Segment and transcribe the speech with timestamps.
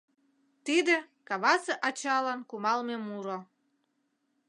[0.65, 0.95] Тиде—
[1.27, 3.39] Кавасе Ачалан кумалме муро.